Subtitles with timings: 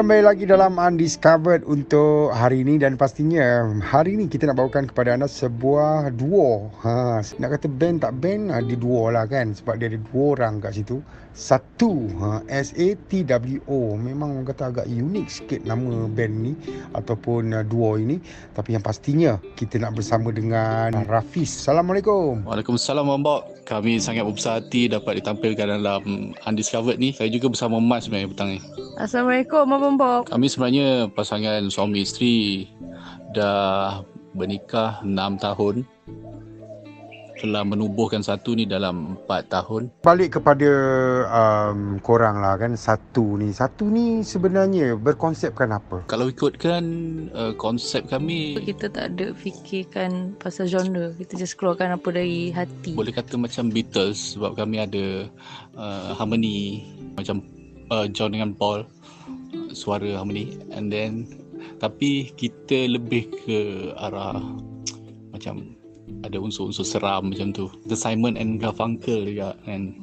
[0.00, 5.12] Kembali lagi dalam Undiscovered untuk hari ini dan pastinya hari ini kita nak bawakan kepada
[5.12, 6.72] anda sebuah duo.
[6.80, 10.56] Ha, nak kata band tak band, ada duo lah kan sebab dia ada dua orang
[10.64, 11.04] kat situ.
[11.36, 14.00] Satu, ha, S-A-T-W-O.
[14.00, 16.56] Memang orang kata agak unik sikit nama band ni
[16.96, 18.24] ataupun uh, duo ini.
[18.56, 21.60] Tapi yang pastinya kita nak bersama dengan Rafiz.
[21.60, 22.48] Assalamualaikum.
[22.48, 23.59] Waalaikumsalam Mbak.
[23.70, 27.14] Kami sangat berbesar hati dapat ditampilkan dalam Undiscovered ni.
[27.14, 28.58] Saya juga bersama Mas sebenarnya petang ni.
[28.98, 30.26] Assalamualaikum Abang Bob.
[30.26, 32.66] Kami sebenarnya pasangan suami isteri
[33.30, 34.02] dah
[34.34, 35.86] bernikah 6 tahun.
[37.40, 39.82] Telah menubuhkan satu ni dalam 4 tahun.
[40.04, 40.70] Balik kepada
[41.32, 43.48] um, korang lah kan satu ni.
[43.50, 46.04] Satu ni sebenarnya berkonsepkan apa?
[46.04, 46.84] Kalau ikutkan
[47.32, 51.16] uh, konsep kami Kita tak ada fikirkan pasal genre.
[51.16, 52.92] Kita just keluarkan apa dari hati.
[52.92, 55.24] boleh kata macam Beatles sebab kami ada
[55.80, 56.84] uh, harmony
[57.16, 57.40] macam
[57.88, 58.84] uh, John dengan Paul
[59.72, 61.26] suara harmony and then
[61.80, 64.40] tapi kita lebih ke arah
[65.32, 65.79] macam
[66.26, 69.94] ada unsur-unsur seram macam tu The Simon and Garfunkel juga kan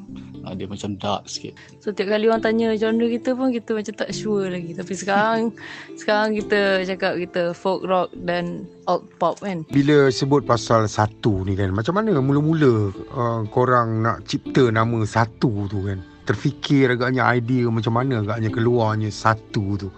[0.48, 3.94] uh, dia macam dark sikit So tiap kali orang tanya genre kita pun kita macam
[3.96, 4.72] tak sure lagi.
[4.76, 5.40] Tapi sekarang
[6.00, 9.64] sekarang kita cakap kita folk rock dan alt pop kan.
[9.72, 15.68] Bila sebut pasal satu ni kan Macam mana mula-mula uh, korang nak cipta nama satu
[15.68, 19.90] tu kan Terfikir agaknya idea macam mana agaknya keluarnya satu tu.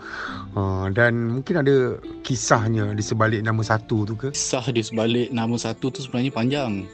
[0.53, 4.29] Uh, Dan mungkin ada kisahnya di sebalik nama satu tu ke?
[4.29, 6.85] Kisah di sebalik nama satu tu sebenarnya panjang.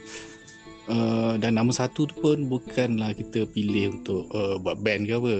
[0.88, 5.36] Uh, dan nama satu tu pun bukanlah kita pilih untuk uh, buat band ke apa.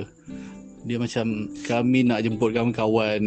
[0.87, 3.23] Dia macam kami nak jemput kawan-kawan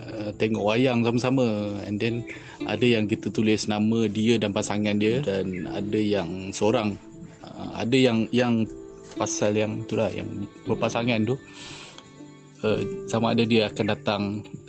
[0.00, 1.76] uh, tengok wayang sama-sama.
[1.82, 2.22] And then
[2.70, 6.94] ada yang kita tulis nama dia dan pasangan dia dan ada yang seorang.
[7.42, 8.68] Uh, ada yang yang
[9.14, 11.36] pasal yang itulah yang berpasangan tu
[12.64, 14.22] uh, sama ada dia akan datang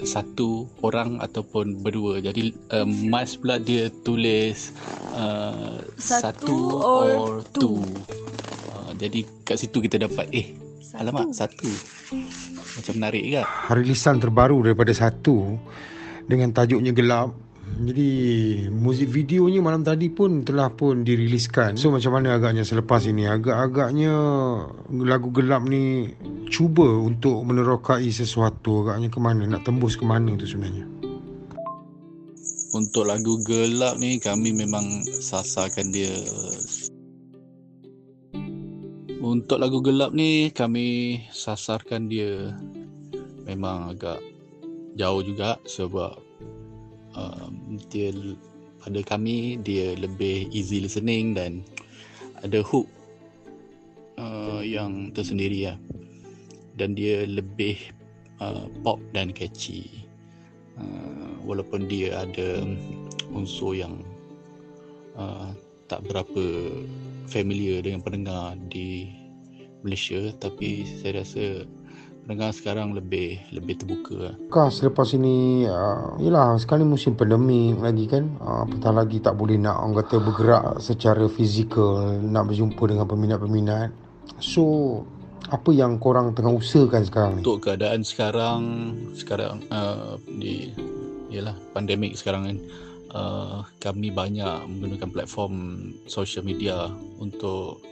[0.03, 2.19] satu orang ataupun berdua.
[2.19, 4.73] Jadi uh, Mas pula dia tulis
[5.15, 7.81] uh, Satu satu, or or two.
[8.73, 10.47] Uh, jadi kat situ kita dapat eh
[10.97, 11.69] alamak satu.
[12.73, 13.41] Macam menarik ke?
[13.73, 15.57] Rilisan terbaru daripada satu
[16.25, 17.33] Dengan tajuknya gelap
[17.73, 18.11] jadi
[18.69, 21.73] muzik videonya malam tadi pun telah pun diriliskan.
[21.73, 23.25] So macam mana agaknya selepas ini?
[23.25, 24.13] Agak-agaknya
[25.01, 26.13] lagu gelap ni
[26.53, 29.49] cuba untuk menerokai sesuatu agaknya ke mana?
[29.49, 30.85] Nak tembus ke mana tu sebenarnya?
[32.73, 36.13] Untuk lagu gelap ni kami memang sasarkan dia
[39.23, 42.53] Untuk lagu gelap ni kami sasarkan dia
[43.45, 44.19] memang agak
[44.99, 46.32] jauh juga sebab
[47.17, 48.11] um, dia
[48.83, 51.63] pada kami dia lebih easy listening dan
[52.43, 52.85] ada hook
[54.19, 55.77] uh, yang tersendiri lah
[56.75, 57.77] dan dia lebih
[58.41, 60.03] uh, pop dan catchy.
[60.73, 62.65] Uh, walaupun dia ada
[63.29, 64.01] unsur yang
[65.13, 65.53] uh,
[65.85, 66.43] tak berapa
[67.29, 69.13] familiar dengan pendengar di
[69.85, 71.67] Malaysia tapi saya rasa
[72.23, 74.35] pendengar sekarang lebih lebih terbuka lah.
[74.47, 79.35] Kah selepas ini uh, Yelah sekarang ni musim pandemik lagi kan uh, Apatah lagi tak
[79.35, 83.91] boleh nak Orang kata bergerak secara fizikal Nak berjumpa dengan peminat-peminat
[84.39, 84.63] So
[85.51, 87.39] Apa yang korang tengah usahakan sekarang ni?
[87.43, 88.61] Untuk keadaan sekarang
[89.13, 90.71] sekarang uh, di
[91.27, 92.57] ialah pandemik sekarang kan
[93.11, 95.55] uh, kami banyak menggunakan platform
[96.05, 97.83] social media untuk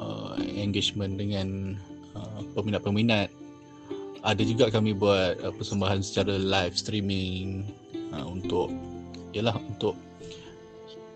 [0.00, 1.78] uh, engagement dengan
[2.14, 3.28] uh, peminat-peminat
[4.26, 7.62] ada juga kami buat uh, persembahan secara live streaming
[8.10, 8.74] uh, untuk
[9.30, 9.94] ialah untuk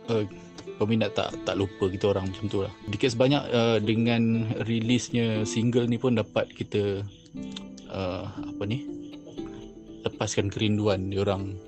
[0.07, 0.23] uh,
[0.79, 2.73] peminat tak tak lupa kita orang macam tu lah.
[2.87, 7.03] Dikit sebanyak uh, dengan rilisnya single ni pun dapat kita
[7.91, 8.87] uh, apa ni
[10.07, 11.59] lepaskan kerinduan diorang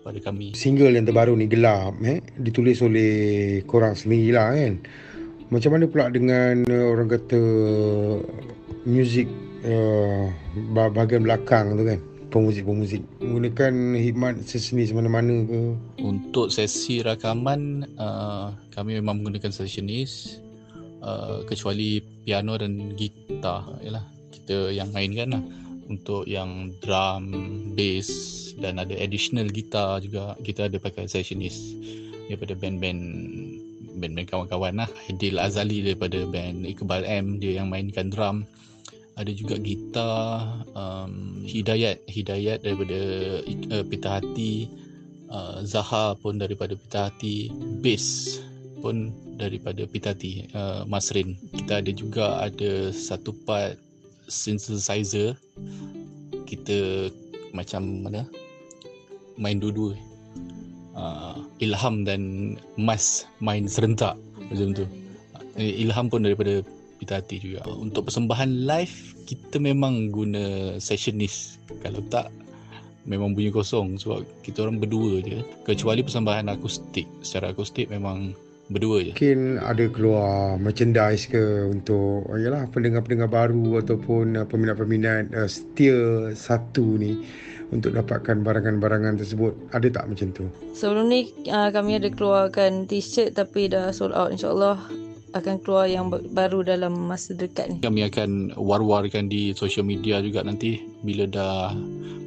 [0.00, 0.56] pada kami.
[0.56, 4.80] Single yang terbaru ni gelap eh ditulis oleh korang sendiri lah kan.
[5.52, 7.42] Macam mana pula dengan uh, orang kata
[8.88, 9.28] music
[9.64, 10.28] uh,
[10.72, 13.02] bahagian belakang tu kan pemuzik-pemuzik.
[13.18, 15.60] Menggunakan hikmat seseni semana-mana ke?
[16.00, 20.38] Untuk sesi rakaman uh, kami memang menggunakan sessionis
[21.02, 23.66] uh, kecuali piano dan gitar.
[23.82, 25.44] Yalah kita yang mainkan lah.
[25.90, 27.34] Untuk yang drum,
[27.74, 28.08] bass
[28.62, 31.74] dan ada additional gitar juga kita ada pakai sessionis
[32.30, 33.02] daripada band-band
[33.98, 34.90] band-band kawan-kawan lah.
[35.10, 38.46] Aidil Azali daripada band Iqbal M dia yang mainkan drum
[39.20, 42.98] ada juga gitar um, Hidayat Hidayat daripada
[43.44, 44.72] uh, Pita Hati.
[45.30, 47.52] Uh, Zaha pun daripada Pita Hati.
[47.84, 48.40] Bass
[48.80, 53.76] pun daripada Pita Hati uh, Masrin kita ada juga ada satu part
[54.26, 55.36] synthesizer.
[56.48, 57.12] Kita
[57.52, 58.24] macam mana?
[59.36, 59.94] Main dua-dua.
[60.96, 64.16] Uh, ilham dan mas main serentak.
[64.48, 64.84] Macam tu.
[65.60, 66.64] Eh, ilham pun daripada
[67.00, 67.64] Pita Hati juga.
[67.64, 71.56] Untuk persembahan live kita memang guna sessionist.
[71.80, 72.28] Kalau tak
[73.08, 75.40] memang bunyi kosong sebab kita orang berdua je.
[75.64, 77.08] Kecuali persembahan akustik.
[77.24, 78.36] Secara akustik memang
[78.68, 79.12] berdua je.
[79.16, 87.00] Mungkin ada keluar merchandise ke untuk yalah pendengar-pendengar baru ataupun uh, peminat-peminat uh, setia satu
[87.00, 87.24] ni
[87.70, 89.54] untuk dapatkan barangan-barangan tersebut.
[89.74, 90.44] Ada tak macam tu?
[90.74, 94.78] Sebelum ni uh, kami ada keluarkan t-shirt tapi dah sold out insyaAllah
[95.32, 97.76] akan keluar yang ba- baru dalam masa dekat ni.
[97.82, 101.74] kami akan war-warkan di social media juga nanti bila dah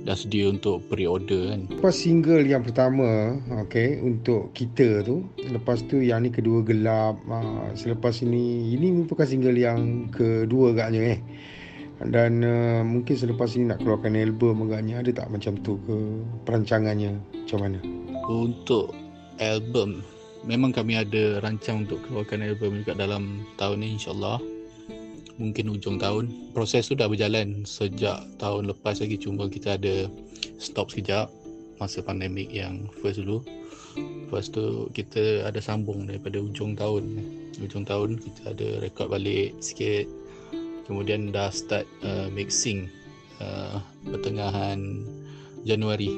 [0.04, 6.04] dah sedia untuk pre-order kan Lepas single yang pertama, okay, untuk kita tu, lepas tu
[6.04, 11.20] yang ni kedua gelap, uh, selepas ini, ini merupakan single yang kedua agaknya eh.
[12.04, 15.96] Dan uh, mungkin selepas ini nak keluarkan album agaknya, ada tak macam tu ke
[16.44, 17.80] perancangannya macam mana?
[18.28, 18.96] untuk
[19.44, 20.00] album
[20.44, 24.40] memang kami ada rancang untuk keluarkan album juga dalam tahun ni insyaallah.
[25.42, 26.54] Mungkin ujung tahun.
[26.54, 29.18] Proses tu dah berjalan sejak tahun lepas lagi.
[29.18, 30.06] Cuma kita ada
[30.62, 31.32] stop sekejap
[31.82, 33.42] masa pandemik yang first dulu.
[33.98, 37.18] Lepas tu kita ada sambung daripada ujung tahun.
[37.66, 40.06] Ujung tahun kita ada rekod balik sikit.
[40.86, 42.92] Kemudian dah start uh, mixing
[43.42, 45.08] uh, pertengahan
[45.66, 46.14] Januari.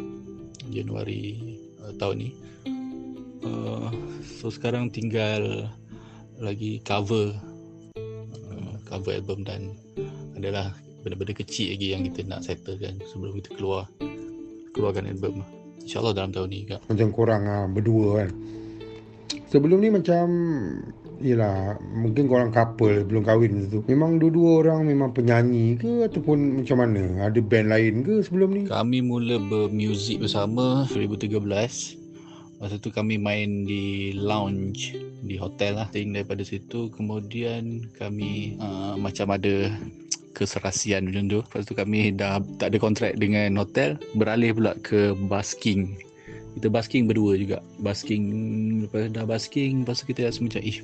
[0.73, 1.39] Januari
[1.85, 2.29] uh, tahun ni
[3.45, 3.87] uh,
[4.25, 5.69] so sekarang tinggal
[6.41, 7.31] lagi cover
[8.51, 9.71] uh, cover album dan
[10.35, 10.73] adalah
[11.05, 13.85] benda-benda kecil lagi yang kita nak settlekan sebelum kita keluar
[14.73, 15.45] keluarkan album.
[15.85, 16.81] InsyaAllah dalam tahun ni kak.
[16.89, 18.29] Macam korang ah, berdua kan.
[19.45, 20.25] Sebelum ni macam
[21.21, 23.81] Yelah Mungkin korang couple Belum kahwin macam tu.
[23.87, 27.29] Memang dua-dua orang Memang penyanyi ke Ataupun macam mana?
[27.29, 28.61] Ada band lain ke sebelum ni?
[28.67, 32.04] Kami mula bermuzik bersama 2013
[32.65, 36.89] Masa tu kami main di lounge Di hotel lah Think daripada situ.
[36.89, 39.69] Kemudian kami uh, Macam ada
[40.33, 41.39] Keserasian macam tu.
[41.45, 44.01] Lepas tu kami dah Tak ada kontrak dengan hotel.
[44.17, 45.93] Beralih pula ke basking
[46.57, 47.61] Kita basking berdua juga.
[47.85, 48.25] Basking
[48.89, 50.81] Lepas dah basking Lepas tu kita rasa macam Ih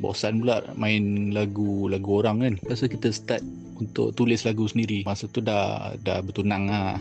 [0.00, 2.54] Bosan pula main lagu lagu orang kan.
[2.60, 3.40] Lepas tu kita start
[3.80, 5.00] untuk tulis lagu sendiri.
[5.08, 7.00] Masa tu dah dah bertunang lah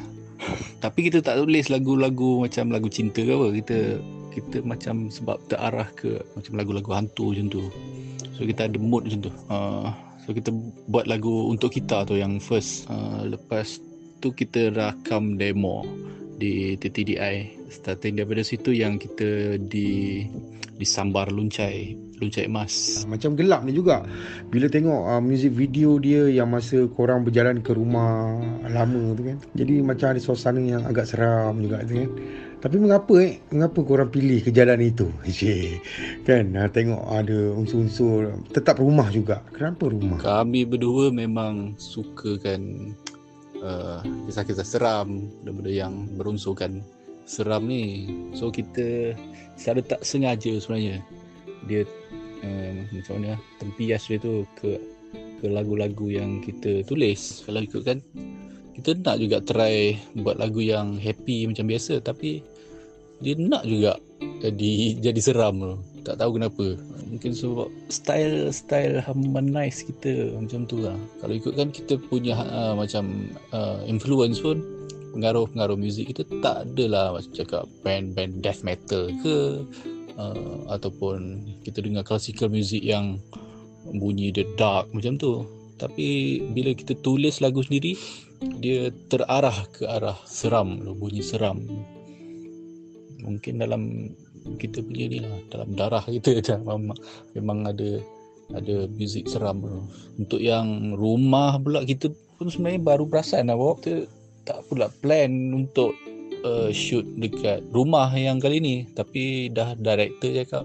[0.84, 3.48] Tapi kita tak tulis lagu-lagu macam lagu cinta ke apa.
[3.56, 3.78] Kita
[4.36, 7.64] kita macam sebab terarah ke macam lagu-lagu hantu macam tu.
[8.36, 9.34] So kita ada mood macam tu.
[9.48, 9.90] Uh,
[10.26, 10.50] So kita
[10.90, 12.90] buat lagu untuk kita tu yang first.
[12.90, 13.78] Uh, Lepas
[14.26, 15.86] tu kita rakam demo
[16.42, 20.26] di TTDI Starting daripada situ yang kita di
[20.76, 24.04] disambar luncai luncai emas Macam gelap ni juga.
[24.50, 29.38] Bila tengok uh, music video dia Yang masa korang berjalan ke rumah Lama tu kan.
[29.56, 32.10] Jadi macam ada suasana yang agak seram juga tu kan.
[32.66, 33.38] Tapi mengapa eh?
[33.54, 35.06] Mengapa korang pilih ke jalan itu?
[35.28, 35.86] Cik
[36.26, 36.58] Kan?
[36.58, 38.42] Uh, Tengok ada unsur-unsur.
[38.50, 39.46] Tetap rumah juga.
[39.54, 40.18] Kenapa rumah?
[40.18, 42.94] Kami berdua memang sukakan
[43.62, 46.82] uh, kisah-kisah seram, benda-benda yang berunsurkan
[47.30, 48.10] seram ni.
[48.34, 49.14] So kita
[49.56, 51.06] secara tak sengaja sebenarnya
[51.66, 51.82] dia
[52.46, 54.78] um, macam mana tempias dia tu ke
[55.42, 57.44] ke lagu-lagu yang kita tulis.
[57.46, 58.00] Kalau ikutkan
[58.76, 62.44] kita nak juga try buat lagu yang happy macam biasa tapi
[63.24, 63.96] dia nak juga
[64.44, 65.76] jadi jadi seram tu.
[66.06, 66.78] Tak tahu kenapa.
[67.10, 70.98] Mungkin sebab style style harmonize kita macam tu lah.
[71.24, 74.62] Kalau ikutkan kita punya uh, macam uh, influence pun
[75.16, 79.64] pengaruh-pengaruh muzik kita tak adalah macam cakap band-band death metal ke
[80.20, 83.20] uh, ataupun kita dengar classical music yang
[83.96, 85.46] bunyi the dark macam tu.
[85.76, 88.00] Tapi bila kita tulis lagu sendiri
[88.64, 91.64] dia terarah ke arah seram, bunyi seram
[93.26, 93.82] mungkin dalam
[94.62, 96.98] kita punya ni lah dalam darah kita dah memang,
[97.34, 97.90] memang ada
[98.54, 99.82] ada muzik seram tu.
[100.22, 104.06] Untuk yang rumah pula kita pun sebenarnya baru perasan lah bahawa kita
[104.46, 105.98] tak pula plan untuk
[106.72, 108.76] shoot dekat rumah yang kali ni.
[108.92, 110.64] Tapi dah director cakap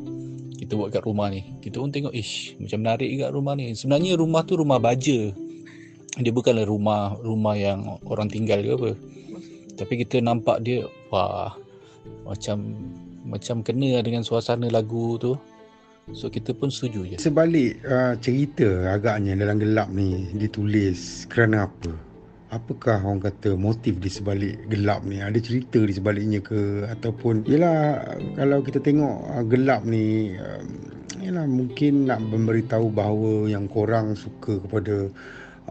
[0.61, 1.43] kita buat kat rumah ni.
[1.65, 3.73] Kita pun tengok ish macam menarik juga rumah ni.
[3.73, 5.33] Sebenarnya rumah tu rumah baja.
[6.21, 8.91] Dia bukanlah rumah rumah yang orang tinggal ke apa.
[9.81, 11.57] Tapi kita nampak dia wah
[12.29, 12.77] macam
[13.25, 15.33] macam kena dengan suasana lagu tu.
[16.11, 17.17] So kita pun setuju je.
[17.23, 22.10] Sebalik uh, cerita agaknya dalam gelap ni ditulis kerana apa?
[22.51, 25.23] Apakah orang kata motif di sebalik gelap ni?
[25.23, 26.83] Ada cerita di sebaliknya ke?
[26.91, 28.03] Ataupun, yelah
[28.35, 30.59] kalau kita tengok uh, gelap ni, uh,
[31.23, 35.07] yelah mungkin nak memberitahu bahawa yang korang suka kepada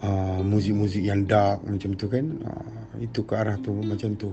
[0.03, 2.65] uh, muzik-muzik yang dark macam tu kan uh,
[3.01, 4.29] itu ke arah tu macam tu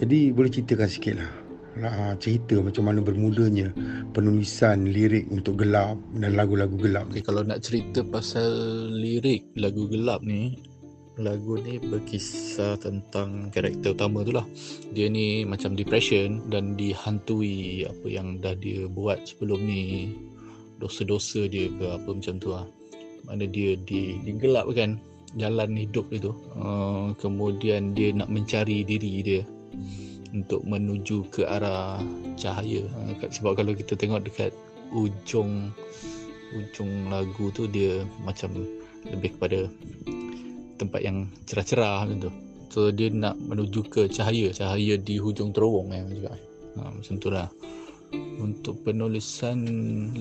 [0.00, 1.30] jadi boleh ceritakan sikit lah
[1.84, 3.70] uh, cerita macam mana bermulanya
[4.16, 8.50] penulisan lirik untuk gelap dan lagu-lagu gelap okay, kalau nak cerita pasal
[8.90, 10.58] lirik lagu gelap ni
[11.14, 14.46] lagu ni berkisah tentang karakter utama tu lah.
[14.90, 20.14] Dia ni macam depression dan dihantui apa yang dah dia buat sebelum ni.
[20.82, 22.66] Dosa-dosa dia ke apa macam tu lah.
[23.24, 24.98] Mana dia di, digelapkan
[25.38, 29.42] jalan hidup itu uh, kemudian dia nak mencari diri dia
[30.34, 32.02] untuk menuju ke arah
[32.34, 32.84] cahaya.
[32.90, 34.50] Uh, sebab kalau kita tengok dekat
[34.90, 35.70] ujung
[36.54, 38.54] ujung lagu tu dia macam
[39.10, 39.66] lebih kepada
[40.76, 42.32] tempat yang cerah-cerah macam tu.
[42.74, 44.50] So dia nak menuju ke cahaya.
[44.50, 46.34] Cahaya di hujung terowong eh, juga
[46.80, 47.46] uh, macam tu lah.
[48.38, 49.58] Untuk penulisan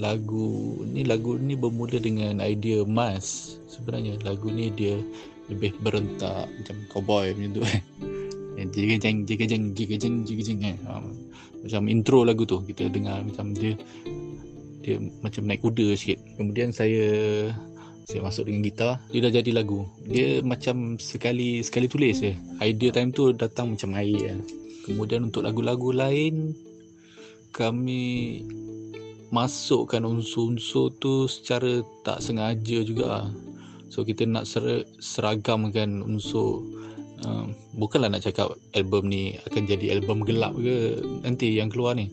[0.02, 4.22] lagu ni lagu ni bermula dengan idea Mas sebenarnya.
[4.22, 5.02] Lagu ni dia
[5.50, 7.66] lebih berentak macam cowboy macam tu.
[8.54, 10.78] Eh jika jeng jika jeng jika jeng jika jeng eh
[11.66, 13.26] macam intro lagu tu kita dengar.
[13.26, 13.74] Macam dia
[14.86, 16.22] dia macam naik kuda sikit.
[16.38, 17.02] Kemudian saya
[18.04, 18.94] saya masuk dengan gitar.
[19.10, 19.88] Dia dah jadi lagu.
[20.04, 22.36] Dia macam sekali sekali tulis je.
[22.60, 24.40] Idea time tu datang macam air eh.
[24.84, 26.52] kemudian untuk lagu-lagu lain
[27.56, 28.44] kami
[29.32, 33.32] masukkan unsur-unsur tu secara tak sengaja juga.
[33.88, 36.66] So kita nak ser- seragamkan unsur
[37.26, 42.12] um, bukanlah nak cakap album ni akan jadi album gelap ke nanti yang keluar ni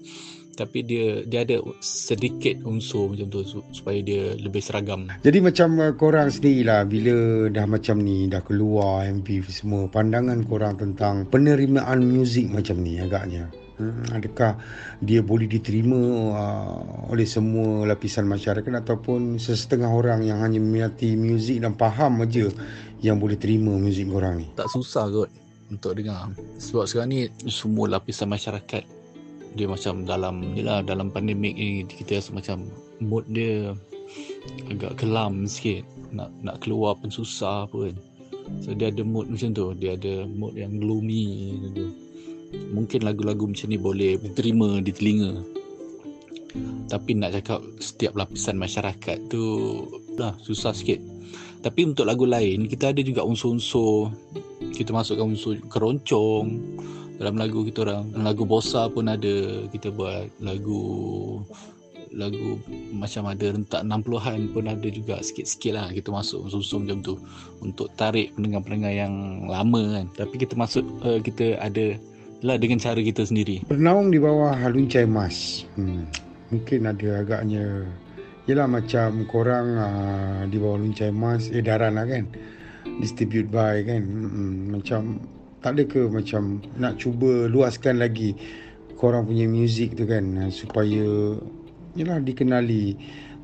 [0.60, 3.40] tapi dia dia ada sedikit unsur macam tu
[3.72, 5.08] supaya dia lebih seragam.
[5.24, 10.76] Jadi macam uh, korang sendirilah bila dah macam ni dah keluar MV semua pandangan korang
[10.76, 13.48] tentang penerimaan muzik macam ni agaknya.
[13.80, 14.60] Hmm, adakah
[15.00, 15.96] dia boleh diterima
[16.36, 22.52] uh, oleh semua lapisan masyarakat ataupun sesetengah orang yang hanya meminati muzik dan faham aja
[23.00, 24.52] yang boleh terima muzik korang ni?
[24.52, 25.32] Tak susah kot
[25.72, 26.28] untuk dengar.
[26.60, 29.00] Sebab sekarang ni semua lapisan masyarakat
[29.59, 32.71] dia macam dalam ni lah dalam pandemik ni kita rasa macam
[33.02, 33.75] mood dia
[34.71, 35.83] agak kelam sikit.
[36.11, 37.95] Nak nak keluar pun susah pun
[38.62, 39.75] so dia ada mood macam tu.
[39.78, 41.88] Dia ada mood yang gloomy macam tu.
[42.75, 45.35] Mungkin lagu-lagu macam ni boleh diterima di telinga.
[46.90, 49.45] Tapi nak cakap setiap lapisan masyarakat tu
[50.19, 50.99] lah susah sikit.
[51.61, 54.11] Tapi untuk lagu lain kita ada juga unsur-unsur.
[54.75, 56.47] Kita masukkan unsur keroncong
[57.20, 60.80] dalam lagu kita orang lagu bosa pun ada kita buat lagu
[62.10, 62.58] lagu
[62.90, 67.14] macam ada rentak 60-an pun ada juga sikit-sikit lah kita masuk unsur macam tu
[67.62, 71.94] untuk tarik pendengar-pendengar yang lama kan tapi kita masuk uh, kita ada
[72.40, 73.60] lah dengan cara kita sendiri.
[73.68, 75.68] Bernaung di bawah haluncai emas.
[75.76, 76.08] Hmm.
[76.48, 77.84] Mungkin ada agaknya
[78.48, 82.26] Yelah macam korang uh, di bawah luncai emas edaran lah kan
[82.98, 85.22] distribute by kan hmm, macam
[85.60, 88.32] tak ada ke macam nak cuba luaskan lagi
[88.96, 90.24] korang punya music tu kan?
[90.36, 91.36] Uh, supaya
[91.96, 92.96] yelah dikenali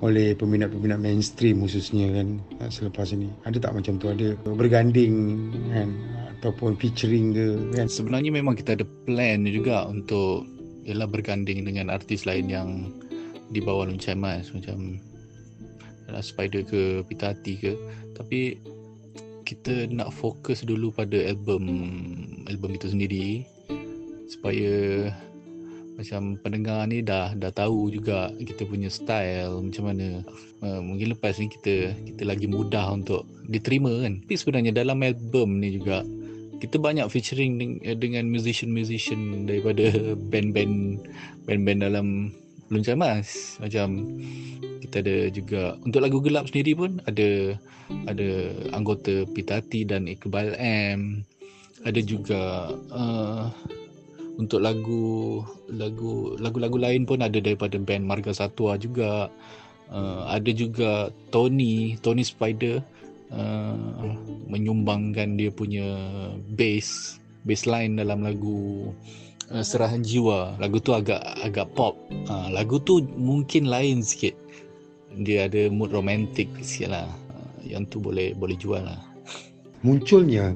[0.04, 3.32] oleh peminat-peminat mainstream khususnya kan uh, selepas ini.
[3.49, 4.12] Ada tak macam tu?
[4.12, 5.14] Ada berganding
[5.73, 5.88] kan?
[6.40, 7.46] Ataupun featuring ke
[7.76, 7.88] kan?
[7.88, 10.44] Sebenarnya memang kita ada plan juga untuk
[10.85, 12.68] ialah berganding dengan artis lain yang
[13.52, 14.52] di bawah Luncai Mas.
[14.52, 15.00] Macam
[16.23, 17.73] Spider ke Pita Hati ke.
[18.14, 18.54] Tapi
[19.47, 21.62] kita nak fokus dulu pada album
[22.50, 23.47] album itu sendiri
[24.26, 25.07] supaya
[25.97, 30.21] macam pendengar ni dah dah tahu juga kita punya style macam mana
[30.61, 34.21] uh, mungkin lepas ni kita kita lagi mudah untuk diterima kan.
[34.21, 36.05] Tapi sebenarnya dalam album ni juga
[36.61, 41.00] kita banyak featuring dengan musician-musician daripada band-band
[41.49, 42.07] band-band dalam
[42.69, 44.05] Luncai Mas macam
[44.87, 47.59] kita ada juga untuk lagu gelap sendiri pun ada
[48.07, 48.28] ada
[48.71, 51.26] anggota Pitati dan Iqbal M
[51.83, 53.50] ada juga uh,
[54.38, 59.26] untuk lagu lagu lagu-lagu lain pun ada daripada band Marga Satwa juga
[59.90, 62.78] uh, ada juga Tony Tony Spider
[63.35, 64.14] uh,
[64.47, 65.99] menyumbangkan dia punya
[66.55, 68.90] bass bass line dalam lagu
[69.50, 70.59] uh, Serahan Jiwa.
[70.59, 71.95] Lagu tu agak agak pop.
[72.26, 74.35] Uh, lagu tu mungkin lain sikit.
[75.16, 77.08] Dia ada mood romantik sikit lah.
[77.32, 79.00] Uh, yang tu boleh boleh jual lah.
[79.80, 80.52] Munculnya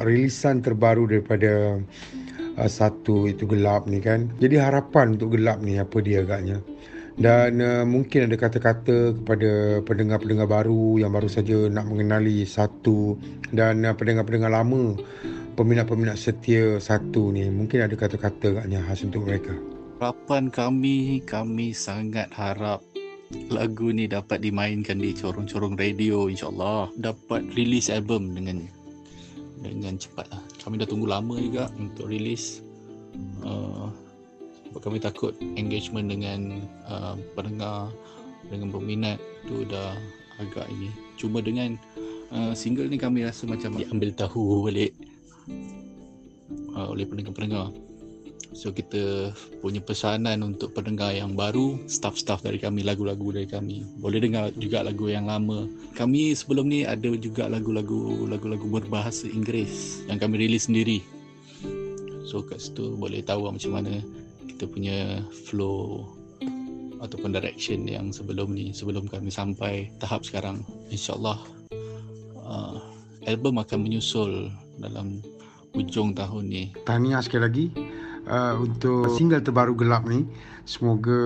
[0.00, 1.78] rilisan terbaru daripada
[2.58, 4.26] uh, satu itu gelap ni kan.
[4.42, 6.58] Jadi harapan untuk gelap ni apa dia agaknya?
[7.20, 13.20] dan uh, mungkin ada kata-kata kepada pendengar-pendengar baru yang baru saja nak mengenali satu
[13.52, 14.96] dan uh, pendengar-pendengar lama
[15.58, 19.52] peminat-peminat setia satu ni mungkin ada kata-kata agaknya khas untuk mereka
[20.00, 22.80] harapan kami kami sangat harap
[23.50, 26.90] lagu ni dapat dimainkan di corong-corong radio insyaAllah.
[26.98, 28.66] Dapat release album dengan
[29.60, 30.42] dengan cepat lah.
[30.64, 32.64] Kami dah tunggu lama juga untuk release.
[33.44, 33.92] Uh,
[34.80, 37.90] kami takut engagement dengan uh, pendengar
[38.48, 39.94] dengan peminat tu dah
[40.40, 40.90] agak ini.
[41.20, 41.76] Cuma dengan
[42.32, 44.94] uh, single ni kami rasa macam diambil tahu balik.
[46.70, 47.70] Uh, oleh pendengar-pendengar
[48.50, 49.30] So kita
[49.62, 53.86] punya pesanan untuk pendengar yang baru, staff-staff dari kami, lagu-lagu dari kami.
[54.02, 55.70] Boleh dengar juga lagu yang lama.
[55.94, 60.98] Kami sebelum ni ada juga lagu-lagu lagu-lagu berbahasa Inggeris yang kami rilis sendiri.
[62.26, 64.02] So kat situ boleh tahu lah macam mana
[64.46, 66.06] kita punya flow
[67.00, 70.66] ataupun direction yang sebelum ni sebelum kami sampai tahap sekarang.
[70.90, 71.38] InsyaAllah
[72.44, 72.76] uh,
[73.30, 74.50] album akan menyusul
[74.82, 75.22] dalam
[75.70, 76.64] hujung tahun ni.
[76.82, 77.66] Tahniah sekali lagi
[78.30, 80.24] uh, untuk single terbaru gelap ni
[80.70, 81.18] semoga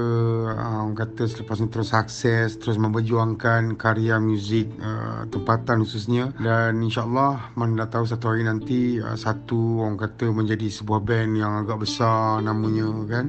[0.56, 6.32] uh, orang kata selepas ni terus sukses terus memperjuangkan karya muzik uh, tempatan khususnya.
[6.40, 11.36] Dan insyaallah mana dah tahu satu hari nanti uh, satu orang kata menjadi sebuah band
[11.36, 13.26] yang agak besar namanya kan?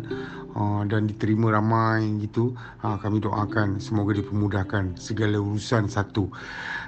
[0.55, 2.55] Uh, dan diterima ramai gitu.
[2.79, 6.31] Uh, kami doakan semoga dipermudahkan segala urusan satu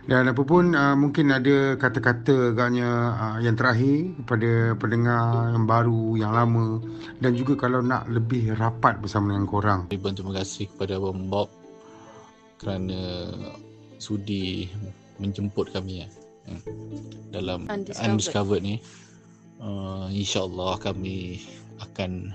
[0.08, 6.16] dan apa pun uh, mungkin ada kata-kata agaknya uh, yang terakhir kepada pendengar yang baru
[6.16, 6.80] yang lama.
[7.20, 9.84] Dan juga kalau nak lebih rapat bersama dengan korang.
[9.92, 11.52] Ribuan terima kasih kepada Abang Bob
[12.56, 13.28] kerana
[14.00, 14.72] sudi
[15.20, 16.08] menjemput kami ya,
[17.36, 18.08] dalam Undiscovered.
[18.08, 18.76] Undiscovered ni
[19.60, 21.44] uh, InsyaAllah kami
[21.84, 22.32] akan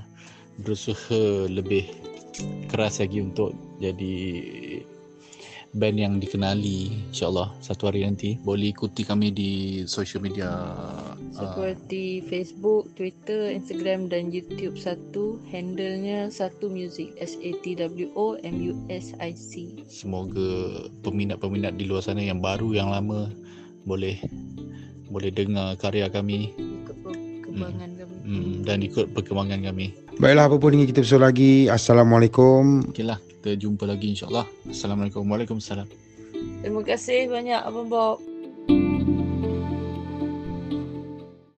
[0.61, 1.89] berusaha lebih
[2.69, 4.15] keras lagi untuk jadi
[5.73, 12.21] band yang dikenali insyaAllah satu hari nanti boleh ikuti kami di social media uh, Seperti
[12.29, 15.41] Facebook, Twitter, Instagram dan YouTube satu.
[15.49, 17.17] Handlenya satu music.
[17.17, 19.53] S-A-T-W-O-M-U-S-I-C.
[19.89, 20.53] semoga
[21.01, 23.33] peminat-peminat di luar sana yang baru yang lama
[23.89, 24.21] boleh
[25.09, 28.17] boleh dengar karya kami Ikut perkembangan kami.
[28.23, 33.59] hmm, dan ikut perkembangan kami baiklah apa pun ini kita bersuara lagi Assalamualaikum okeylah kita
[33.59, 34.47] jumpa lagi insyaAllah.
[34.71, 35.27] Assalamualaikum.
[35.27, 35.91] Waalaikumsalam.
[36.63, 38.32] Terima kasih banyak Abang Bob.